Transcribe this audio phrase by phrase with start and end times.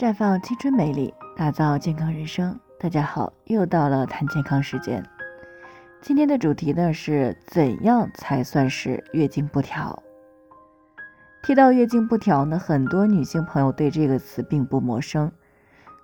[0.00, 2.58] 绽放青春美丽，打造健康人生。
[2.78, 5.04] 大家好，又到了谈健康时间。
[6.00, 10.02] 今天的主题呢是怎样才算是月经不调？
[11.42, 15.30] 提到月经不调呢，很多女性朋友对这个词并不陌生。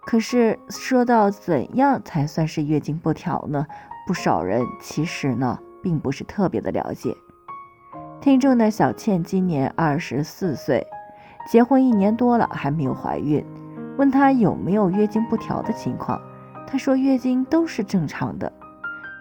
[0.05, 3.67] 可是说到怎样才算是月经不调呢？
[4.07, 7.17] 不少人其实呢并不是特别的了解。
[8.21, 10.87] 听众的小倩今年二十四岁，
[11.51, 13.43] 结婚一年多了还没有怀孕。
[13.97, 16.21] 问她有没有月经不调的情况，
[16.67, 18.53] 她说月经都是正常的。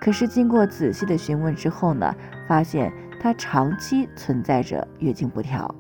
[0.01, 2.13] 可是经过仔细的询问之后呢，
[2.47, 5.73] 发现她长期存在着月经不调。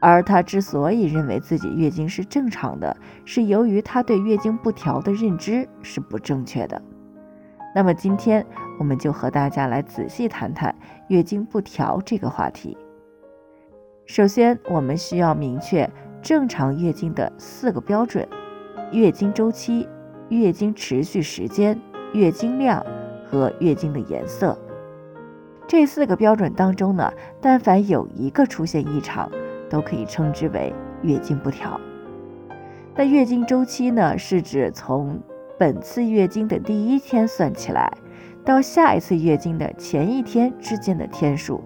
[0.00, 6.82] 而她之所以认为自己月经是正常的，是由于她对月经不调的认知是不正确的。
[7.74, 8.44] 那么今天
[8.78, 10.74] 我们就和大家来仔细谈谈
[11.08, 12.76] 月经不调这个话题。
[14.04, 15.88] 首先，我们需要明确。
[16.22, 18.26] 正常月经的四个标准：
[18.92, 19.88] 月经周期、
[20.28, 21.76] 月经持续时间、
[22.12, 22.86] 月经量
[23.28, 24.56] 和月经的颜色。
[25.66, 29.28] 这四个标准当中呢，但凡有一个出现异常，
[29.68, 31.80] 都可以称之为月经不调。
[32.94, 35.20] 那月经周期呢，是指从
[35.58, 37.92] 本次月经的第一天算起来，
[38.44, 41.60] 到下一次月经的前一天之间的天数。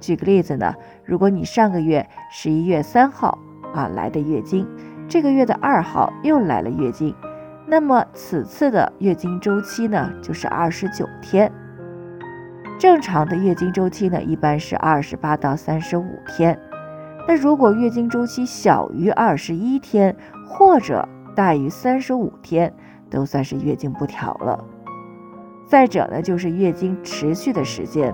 [0.00, 3.38] 举个例子呢，如果你上个月十一月三号。
[3.74, 4.66] 啊，来的月经，
[5.08, 7.14] 这个月的二号又来了月经，
[7.66, 11.50] 那么此次的月经周期呢，就是二十九天。
[12.78, 16.58] 正常的月经周期呢，一般是二十八到三十五天。
[17.28, 22.74] 那如果月经周期小于二十一天，或者大于三十五天，
[23.08, 24.64] 都算是月经不调了。
[25.66, 28.12] 再者呢，就是月经持续的时间，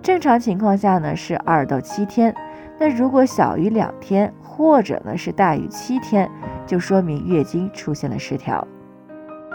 [0.00, 2.34] 正常情况下呢是二到七天，
[2.78, 4.32] 那如果小于两天。
[4.58, 6.28] 或者呢是大于七天，
[6.66, 8.66] 就说明月经出现了失调。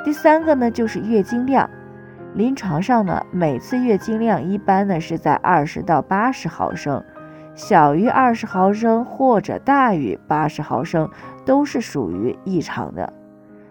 [0.05, 1.69] 第三个呢就是月经量，
[2.35, 7.03] 临床上呢每次月经量一般呢是在二十到八十毫升，
[7.53, 11.09] 小于二十毫升或者大于八十毫升
[11.45, 13.11] 都是属于异常的。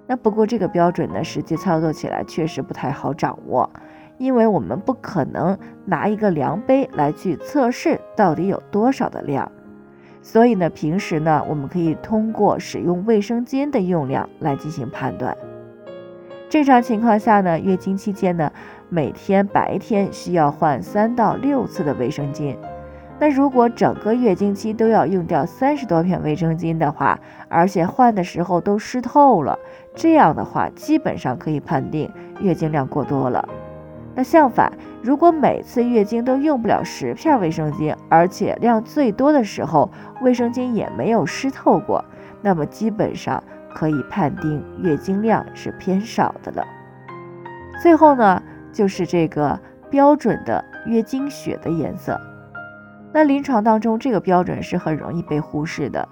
[0.06, 3.70] 那不过这个标准呢实际操作起来确实不太好掌握，
[4.18, 9.50] 因为我们不可能拿一个量杯来去测试到底有多少的量。
[10.22, 15.36] 所以呢，平时呢，我们可以通过使用卫生巾的用量来进行判断。
[16.48, 18.52] 正常情况下呢，月经期间呢，
[18.88, 22.56] 每天白天需要换三到六次的卫生巾。
[23.18, 27.18] 那如果整个月经期都要用掉三十多片卫生巾的话，
[27.48, 29.58] 而且换的时候都湿透了，
[29.94, 32.10] 这样的话，基本上可以判定
[32.40, 33.48] 月经量过多了。
[34.14, 34.70] 那相反，
[35.02, 39.90] 如果每次月经都用不了十片卫生巾，而且量最多的时候
[40.20, 42.04] 卫生巾也没有湿透过，
[42.42, 43.42] 那么基本上
[43.74, 46.64] 可以判定月经量是偏少的了。
[47.82, 49.58] 最后呢，就是这个
[49.88, 52.20] 标准的月经血的颜色。
[53.14, 56.06] 那临床当中，这个标准是很容易被忽视的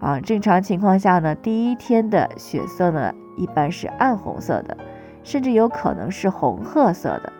[0.00, 0.20] 啊。
[0.20, 4.76] 正常情况下呢，第一天的血色呢，一般是暗红色的。
[5.24, 7.32] 甚至有可能是红褐色的，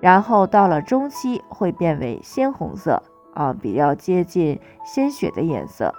[0.00, 3.02] 然后到了中期会变为鲜红色
[3.34, 5.94] 啊，比较接近鲜血的颜色。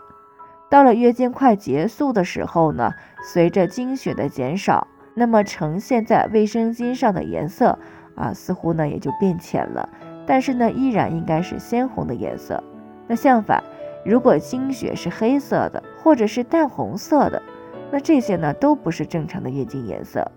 [0.69, 2.91] 到了月经快结束的时候呢，
[3.23, 7.77] 随着经血的减少，那么呈现在卫生巾上的颜色
[8.15, 9.87] 啊，似乎呢也就变浅了，
[10.25, 12.61] 但是呢依然应该是鲜红的颜色。
[13.07, 13.63] 那相反，
[14.03, 17.41] 如果经血是黑色的或者是淡红色的，
[17.91, 20.29] 那这些呢都不是正常的月经颜色。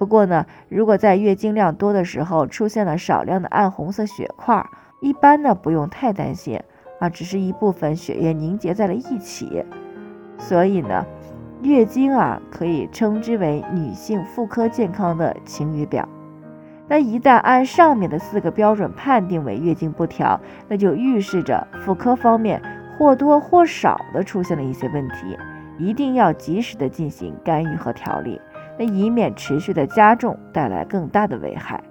[0.00, 4.64] 不过呢，如果在月经量多的时候出现了少量的暗红色血块，
[5.02, 6.58] 一般呢不用太担心
[7.00, 9.62] 啊，只是一部分血液凝结在了一起。
[10.38, 11.04] 所以呢，
[11.60, 16.08] 月经啊可以称之为女性妇科健康的晴雨表。
[16.88, 22.62] 那一旦按上面的四个标准判定为月经不调，那就预示着妇科方面
[22.96, 25.36] 或多或少的出现了一些问题，
[25.78, 28.40] 一定要及时的进行干预和调理。
[28.84, 31.82] 以免持续的加重，带来更大的危害。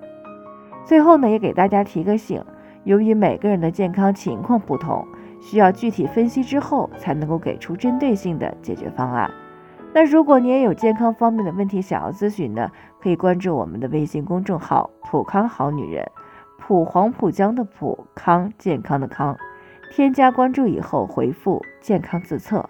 [0.85, 2.43] 最后呢，也给大家提个醒：
[2.83, 5.05] 由于每个人的健康情况不同，
[5.39, 9.29] 需要具体分析之后才能够给出针对性的解决方案。
[9.93, 12.69] 那如果你也有健康方面的问题想要咨询呢，
[13.01, 16.05] 可以关注我们的微信公众号“普康好女人”，
[16.59, 19.35] 普黄浦江的普康健康的康，
[19.91, 22.69] 添加关注以后回复“健康自测”，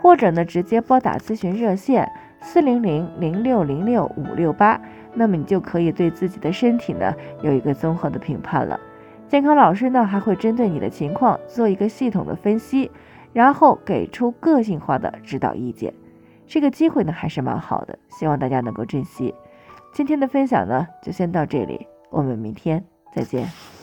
[0.00, 2.08] 或者呢直接拨打咨询热线。
[2.44, 4.78] 四零零零六零六五六八，
[5.14, 7.12] 那么你就可以对自己的身体呢
[7.42, 8.78] 有一个综合的评判了。
[9.26, 12.90] 健康老师呢还会针对你的情况做一个系统的分析，
[13.32, 15.92] 然后给出个性化的指导意见。
[16.46, 19.34] 这个机会呢还是蛮好的，希望大家能够珍惜。
[19.92, 23.73] 今天的分享呢就先到这里，我们明天再见。